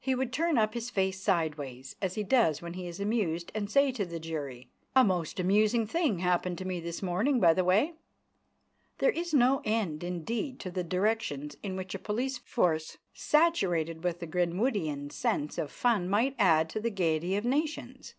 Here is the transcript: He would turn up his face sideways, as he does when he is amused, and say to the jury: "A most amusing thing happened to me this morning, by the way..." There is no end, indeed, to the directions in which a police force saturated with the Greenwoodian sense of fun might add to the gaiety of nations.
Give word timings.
He 0.00 0.14
would 0.14 0.34
turn 0.34 0.58
up 0.58 0.74
his 0.74 0.90
face 0.90 1.22
sideways, 1.22 1.96
as 2.02 2.14
he 2.14 2.22
does 2.22 2.60
when 2.60 2.74
he 2.74 2.86
is 2.86 3.00
amused, 3.00 3.50
and 3.54 3.70
say 3.70 3.90
to 3.92 4.04
the 4.04 4.20
jury: 4.20 4.68
"A 4.94 5.02
most 5.02 5.40
amusing 5.40 5.86
thing 5.86 6.18
happened 6.18 6.58
to 6.58 6.66
me 6.66 6.78
this 6.78 7.00
morning, 7.02 7.40
by 7.40 7.54
the 7.54 7.64
way..." 7.64 7.94
There 8.98 9.12
is 9.12 9.32
no 9.32 9.62
end, 9.64 10.04
indeed, 10.04 10.60
to 10.60 10.70
the 10.70 10.84
directions 10.84 11.56
in 11.62 11.74
which 11.74 11.94
a 11.94 11.98
police 11.98 12.36
force 12.36 12.98
saturated 13.14 14.04
with 14.04 14.20
the 14.20 14.26
Greenwoodian 14.26 15.10
sense 15.10 15.56
of 15.56 15.72
fun 15.72 16.06
might 16.06 16.36
add 16.38 16.68
to 16.68 16.78
the 16.78 16.90
gaiety 16.90 17.34
of 17.36 17.46
nations. 17.46 18.12